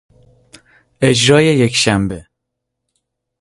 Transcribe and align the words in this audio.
اجرای 1.01 1.45
یکشبه 1.45 2.27